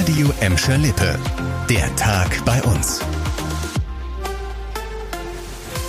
Radio 0.00 0.32
Emscher 0.40 0.78
Lippe. 0.78 1.18
Der 1.68 1.94
Tag 1.96 2.42
bei 2.46 2.62
uns. 2.62 3.02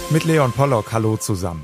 Mit 0.09 0.25
Leon 0.25 0.51
Pollock, 0.51 0.91
hallo 0.91 1.15
zusammen. 1.15 1.63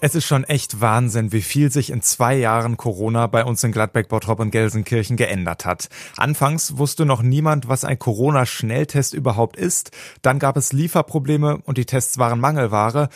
Es 0.00 0.14
ist 0.14 0.26
schon 0.26 0.44
echt 0.44 0.80
Wahnsinn, 0.80 1.32
wie 1.32 1.42
viel 1.42 1.72
sich 1.72 1.90
in 1.90 2.02
zwei 2.02 2.36
Jahren 2.36 2.76
Corona 2.76 3.26
bei 3.26 3.44
uns 3.44 3.64
in 3.64 3.72
Gladbeck, 3.72 4.08
Bottrop 4.08 4.38
und 4.38 4.52
Gelsenkirchen 4.52 5.16
geändert 5.16 5.64
hat. 5.64 5.88
Anfangs 6.16 6.78
wusste 6.78 7.04
noch 7.04 7.20
niemand, 7.20 7.68
was 7.68 7.84
ein 7.84 7.98
Corona-Schnelltest 7.98 9.12
überhaupt 9.12 9.56
ist. 9.56 9.90
Dann 10.22 10.38
gab 10.38 10.56
es 10.56 10.72
Lieferprobleme 10.72 11.58
und 11.64 11.78
die 11.78 11.84
Tests 11.84 12.16
waren 12.16 12.38
Mangelware. 12.38 13.08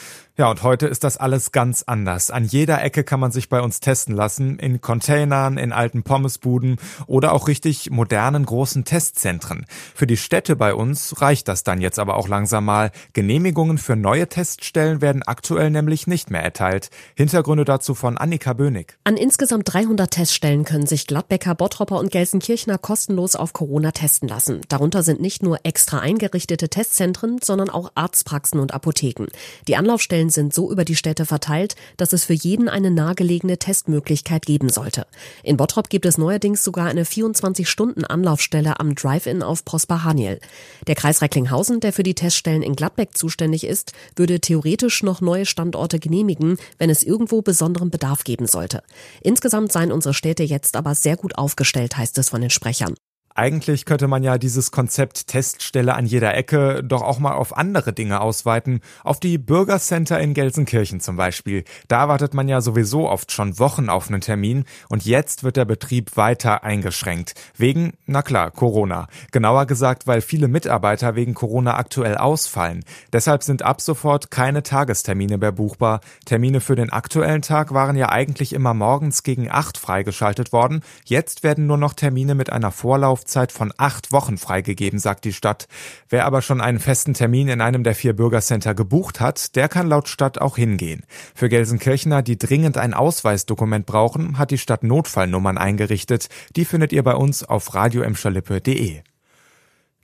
Ja, 0.42 0.50
und 0.50 0.64
heute 0.64 0.88
ist 0.88 1.04
das 1.04 1.18
alles 1.18 1.52
ganz 1.52 1.84
anders. 1.86 2.32
An 2.32 2.44
jeder 2.44 2.82
Ecke 2.82 3.04
kann 3.04 3.20
man 3.20 3.30
sich 3.30 3.48
bei 3.48 3.60
uns 3.60 3.78
testen 3.78 4.12
lassen, 4.12 4.58
in 4.58 4.80
Containern, 4.80 5.56
in 5.56 5.70
alten 5.70 6.02
Pommesbuden 6.02 6.78
oder 7.06 7.32
auch 7.32 7.46
richtig 7.46 7.92
modernen 7.92 8.44
großen 8.44 8.84
Testzentren. 8.84 9.66
Für 9.94 10.08
die 10.08 10.16
Städte 10.16 10.56
bei 10.56 10.74
uns 10.74 11.22
reicht 11.22 11.46
das 11.46 11.62
dann 11.62 11.80
jetzt 11.80 12.00
aber 12.00 12.16
auch 12.16 12.26
langsam 12.26 12.64
mal. 12.64 12.90
Genehmigungen 13.12 13.78
für 13.78 13.94
neue 13.94 14.26
Teststellen 14.26 15.00
werden 15.00 15.22
aktuell 15.22 15.70
nämlich 15.70 16.08
nicht 16.08 16.32
mehr 16.32 16.42
erteilt. 16.42 16.90
Hintergründe 17.14 17.64
dazu 17.64 17.94
von 17.94 18.18
Annika 18.18 18.52
Bönig. 18.52 18.98
An 19.04 19.16
insgesamt 19.16 19.72
300 19.72 20.10
Teststellen 20.10 20.64
können 20.64 20.86
sich 20.86 21.06
Gladbecker, 21.06 21.54
Bottropper 21.54 22.00
und 22.00 22.10
Gelsenkirchner 22.10 22.78
kostenlos 22.78 23.36
auf 23.36 23.52
Corona 23.52 23.92
testen 23.92 24.26
lassen. 24.26 24.62
Darunter 24.68 25.04
sind 25.04 25.20
nicht 25.20 25.44
nur 25.44 25.60
extra 25.62 26.00
eingerichtete 26.00 26.68
Testzentren, 26.68 27.38
sondern 27.40 27.70
auch 27.70 27.92
Arztpraxen 27.94 28.58
und 28.58 28.74
Apotheken. 28.74 29.28
Die 29.68 29.76
Anlaufstellen 29.76 30.31
sind 30.32 30.52
so 30.52 30.70
über 30.70 30.84
die 30.84 30.96
Städte 30.96 31.26
verteilt, 31.26 31.76
dass 31.96 32.12
es 32.12 32.24
für 32.24 32.32
jeden 32.32 32.68
eine 32.68 32.90
nahegelegene 32.90 33.58
Testmöglichkeit 33.58 34.44
geben 34.46 34.68
sollte. 34.68 35.06
In 35.44 35.56
Bottrop 35.56 35.88
gibt 35.88 36.06
es 36.06 36.18
neuerdings 36.18 36.64
sogar 36.64 36.86
eine 36.86 37.04
24-Stunden-Anlaufstelle 37.04 38.80
am 38.80 38.94
Drive-In 38.94 39.42
auf 39.42 39.64
Prosper 39.64 40.02
Haniel. 40.02 40.40
Der 40.86 40.94
Kreis 40.94 41.22
Recklinghausen, 41.22 41.78
der 41.78 41.92
für 41.92 42.02
die 42.02 42.14
Teststellen 42.14 42.62
in 42.62 42.74
Gladbeck 42.74 43.16
zuständig 43.16 43.64
ist, 43.64 43.92
würde 44.16 44.40
theoretisch 44.40 45.02
noch 45.02 45.20
neue 45.20 45.46
Standorte 45.46 46.00
genehmigen, 46.00 46.56
wenn 46.78 46.90
es 46.90 47.02
irgendwo 47.02 47.42
besonderen 47.42 47.90
Bedarf 47.90 48.24
geben 48.24 48.46
sollte. 48.46 48.82
Insgesamt 49.20 49.70
seien 49.70 49.92
unsere 49.92 50.14
Städte 50.14 50.42
jetzt 50.42 50.76
aber 50.76 50.94
sehr 50.94 51.16
gut 51.16 51.36
aufgestellt, 51.36 51.96
heißt 51.96 52.18
es 52.18 52.30
von 52.30 52.40
den 52.40 52.50
Sprechern. 52.50 52.94
Eigentlich 53.34 53.86
könnte 53.86 54.08
man 54.08 54.22
ja 54.22 54.36
dieses 54.36 54.70
Konzept 54.70 55.26
Teststelle 55.26 55.94
an 55.94 56.04
jeder 56.04 56.34
Ecke 56.34 56.82
doch 56.84 57.02
auch 57.02 57.18
mal 57.18 57.32
auf 57.32 57.56
andere 57.56 57.92
Dinge 57.92 58.20
ausweiten, 58.20 58.80
auf 59.04 59.20
die 59.20 59.38
Bürgercenter 59.38 60.20
in 60.20 60.34
Gelsenkirchen 60.34 61.00
zum 61.00 61.16
Beispiel. 61.16 61.64
Da 61.88 62.08
wartet 62.08 62.34
man 62.34 62.48
ja 62.48 62.60
sowieso 62.60 63.08
oft 63.08 63.32
schon 63.32 63.58
Wochen 63.58 63.88
auf 63.88 64.08
einen 64.08 64.20
Termin 64.20 64.64
und 64.88 65.06
jetzt 65.06 65.44
wird 65.44 65.56
der 65.56 65.64
Betrieb 65.64 66.16
weiter 66.16 66.62
eingeschränkt. 66.62 67.34
Wegen, 67.56 67.94
na 68.06 68.22
klar, 68.22 68.50
Corona. 68.50 69.06
Genauer 69.30 69.66
gesagt, 69.66 70.06
weil 70.06 70.20
viele 70.20 70.48
Mitarbeiter 70.48 71.14
wegen 71.14 71.34
Corona 71.34 71.76
aktuell 71.76 72.16
ausfallen. 72.16 72.84
Deshalb 73.12 73.42
sind 73.42 73.62
ab 73.62 73.80
sofort 73.80 74.30
keine 74.30 74.62
Tagestermine 74.62 75.38
mehr 75.38 75.52
buchbar. 75.52 76.00
Termine 76.26 76.60
für 76.60 76.76
den 76.76 76.90
aktuellen 76.90 77.42
Tag 77.42 77.72
waren 77.72 77.96
ja 77.96 78.10
eigentlich 78.10 78.52
immer 78.52 78.74
morgens 78.74 79.22
gegen 79.22 79.50
acht 79.50 79.78
freigeschaltet 79.78 80.52
worden. 80.52 80.82
Jetzt 81.04 81.42
werden 81.42 81.66
nur 81.66 81.78
noch 81.78 81.94
Termine 81.94 82.34
mit 82.34 82.50
einer 82.50 82.70
Vorlauf 82.70 83.21
Laufzeit 83.22 83.52
von 83.52 83.72
acht 83.76 84.10
Wochen 84.10 84.36
freigegeben, 84.36 84.98
sagt 84.98 85.24
die 85.24 85.32
Stadt. 85.32 85.68
Wer 86.08 86.26
aber 86.26 86.42
schon 86.42 86.60
einen 86.60 86.80
festen 86.80 87.14
Termin 87.14 87.46
in 87.46 87.60
einem 87.60 87.84
der 87.84 87.94
vier 87.94 88.14
Bürgercenter 88.14 88.74
gebucht 88.74 89.20
hat, 89.20 89.54
der 89.54 89.68
kann 89.68 89.86
laut 89.86 90.08
Stadt 90.08 90.40
auch 90.40 90.56
hingehen. 90.56 91.04
Für 91.32 91.48
Gelsenkirchener, 91.48 92.22
die 92.22 92.36
dringend 92.36 92.78
ein 92.78 92.94
Ausweisdokument 92.94 93.86
brauchen, 93.86 94.38
hat 94.38 94.50
die 94.50 94.58
Stadt 94.58 94.82
Notfallnummern 94.82 95.56
eingerichtet. 95.56 96.28
Die 96.56 96.64
findet 96.64 96.92
ihr 96.92 97.04
bei 97.04 97.14
uns 97.14 97.44
auf 97.44 97.74
radioemscherlippe.de. 97.74 99.02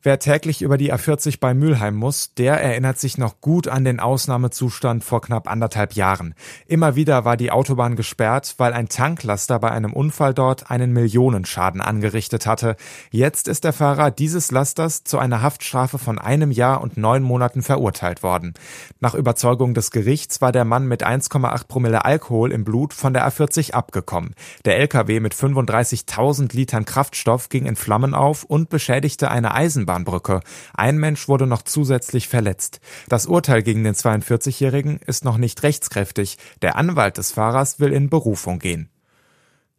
Wer 0.01 0.21
täglich 0.21 0.63
über 0.63 0.79
die 0.79 0.93
A40 0.95 1.41
bei 1.41 1.55
Mülheim 1.55 1.97
muss, 1.97 2.33
der 2.35 2.63
erinnert 2.63 3.01
sich 3.01 3.19
noch 3.19 3.41
gut 3.41 3.67
an 3.67 3.83
den 3.83 3.99
Ausnahmezustand 3.99 5.03
vor 5.03 5.21
knapp 5.21 5.51
anderthalb 5.51 5.95
Jahren. 5.95 6.37
Immer 6.69 6.95
wieder 6.95 7.25
war 7.25 7.37
die 7.37 7.51
Autobahn 7.51 7.97
gesperrt, 7.97 8.55
weil 8.59 8.75
ein 8.75 8.89
Tanklaster 8.89 9.59
bei 9.59 9.73
einem 9.73 9.93
Unfall 9.93 10.35
dort 10.35 10.71
einen 10.71 10.93
Millionenschaden 10.93 11.81
angerichtet 11.81 12.47
hatte. 12.47 12.77
Jetzt 13.11 13.49
ist 13.49 13.65
der 13.65 13.73
Fahrer 13.73 14.13
dieses 14.13 14.53
Lasters 14.53 15.03
zu 15.03 15.19
einer 15.19 15.43
Haftstrafe 15.43 15.99
von 15.99 16.21
einem 16.21 16.53
Jahr 16.53 16.81
und 16.81 16.97
neun 16.97 17.25
Monaten 17.25 17.63
verurteilt 17.63 18.23
worden. 18.23 18.55
Nach 19.01 19.17
Überzeugung 19.17 19.75
des 19.75 19.91
Gerichts 19.91 20.41
war 20.41 20.53
der 20.53 20.65
Mann 20.65 20.87
mit 20.87 21.05
1,8 21.05 21.67
Promille 21.67 22.05
Alkohol 22.05 22.53
im 22.53 22.63
Blut 22.63 22.95
von 22.95 23.15
der 23.15 23.29
A40 23.29 23.73
abgekommen. 23.73 24.37
Der 24.65 24.79
LKW 24.79 25.19
mit 25.19 25.35
35.000 25.35 26.55
Litern 26.55 26.85
Kraftstoff 26.85 27.49
ging 27.49 27.67
in 27.67 27.75
Flammen 27.75 28.15
auf 28.15 28.45
und 28.45 28.69
beschädigte 28.69 29.29
eine 29.33 29.55
Eisenbahn 29.55 29.88
Eisenbahnbrücke. 29.89 30.41
Ein 30.75 30.99
Mensch 30.99 31.29
wurde 31.29 31.47
noch 31.47 31.63
zusätzlich 31.63 32.29
verletzt. 32.29 32.81
Das 33.09 33.27
Urteil 33.27 33.63
gegen 33.63 33.85
den 33.85 33.95
42-Jährigen 33.95 35.01
ist 35.07 35.25
noch 35.25 35.39
nicht 35.39 35.63
rechtskräftig. 35.63 36.39
Der 36.63 36.77
Anwalt 36.77 37.19
des 37.19 37.33
Fahrers 37.33 37.81
will 37.81 37.93
in 37.93 38.11
Berufung 38.11 38.59
gehen. 38.59 38.91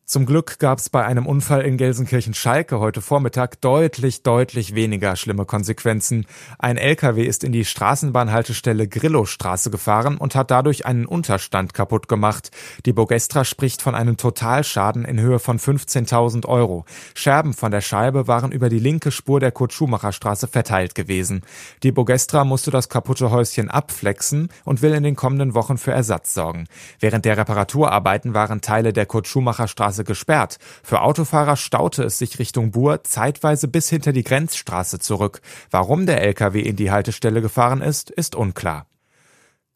Zum 0.09 0.25
Glück 0.25 0.57
gab 0.57 0.79
es 0.79 0.89
bei 0.89 1.05
einem 1.05 1.27
Unfall 1.27 1.61
in 1.61 1.77
Gelsenkirchen-Schalke 1.77 2.79
heute 2.79 2.99
Vormittag 2.99 3.61
deutlich, 3.61 4.23
deutlich 4.23 4.73
weniger 4.73 5.15
schlimme 5.15 5.45
Konsequenzen. 5.45 6.25
Ein 6.57 6.77
LKW 6.77 7.23
ist 7.25 7.43
in 7.43 7.51
die 7.51 7.63
Straßenbahnhaltestelle 7.63 8.87
Grillowstraße 8.87 9.69
gefahren 9.69 10.17
und 10.17 10.33
hat 10.33 10.49
dadurch 10.49 10.87
einen 10.87 11.05
Unterstand 11.05 11.75
kaputt 11.75 12.07
gemacht. 12.07 12.49
Die 12.87 12.91
Bogestra 12.91 13.45
spricht 13.45 13.83
von 13.83 13.93
einem 13.93 14.17
Totalschaden 14.17 15.05
in 15.05 15.19
Höhe 15.19 15.37
von 15.37 15.59
15.000 15.59 16.47
Euro. 16.47 16.85
Scherben 17.13 17.53
von 17.53 17.69
der 17.69 17.81
Scheibe 17.81 18.27
waren 18.27 18.51
über 18.51 18.69
die 18.69 18.79
linke 18.79 19.11
Spur 19.11 19.39
der 19.39 19.51
Kurt-Schumacher-Straße 19.51 20.47
verteilt 20.47 20.95
gewesen. 20.95 21.43
Die 21.83 21.91
Bogestra 21.91 22.45
musste 22.45 22.71
das 22.71 22.89
kaputte 22.89 23.29
Häuschen 23.29 23.69
abflexen 23.69 24.49
und 24.65 24.81
will 24.81 24.95
in 24.95 25.03
den 25.03 25.15
kommenden 25.15 25.53
Wochen 25.53 25.77
für 25.77 25.91
Ersatz 25.91 26.33
sorgen. 26.33 26.65
Während 26.99 27.25
der 27.25 27.37
Reparaturarbeiten 27.37 28.33
waren 28.33 28.61
Teile 28.61 28.91
der 28.91 29.05
Kurt-Schumacher-Straße 29.05 29.98
Straße 29.99 30.03
gesperrt. 30.03 30.57
Für 30.83 31.01
Autofahrer 31.01 31.55
staute 31.55 32.03
es 32.03 32.17
sich 32.17 32.39
Richtung 32.39 32.71
Buhr 32.71 33.03
zeitweise 33.03 33.67
bis 33.67 33.89
hinter 33.89 34.13
die 34.13 34.23
Grenzstraße 34.23 34.99
zurück. 34.99 35.41
Warum 35.71 36.05
der 36.05 36.21
LKW 36.21 36.61
in 36.61 36.75
die 36.75 36.91
Haltestelle 36.91 37.41
gefahren 37.41 37.81
ist, 37.81 38.09
ist 38.09 38.35
unklar. 38.35 38.85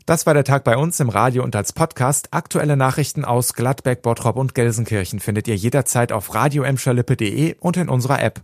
Das 0.05 0.25
war 0.25 0.33
der 0.33 0.43
Tag 0.43 0.65
bei 0.65 0.75
uns 0.75 0.99
im 0.99 1.09
Radio 1.09 1.43
und 1.43 1.55
als 1.55 1.71
Podcast. 1.71 2.27
Aktuelle 2.31 2.75
Nachrichten 2.75 3.23
aus 3.23 3.53
Gladbeck, 3.53 4.01
Bottrop 4.01 4.35
und 4.35 4.53
Gelsenkirchen 4.53 5.19
findet 5.19 5.47
ihr 5.47 5.55
jederzeit 5.55 6.11
auf 6.11 6.33
radioemscherlippe.de 6.33 7.55
und 7.59 7.77
in 7.77 7.87
unserer 7.87 8.21
App. 8.21 8.43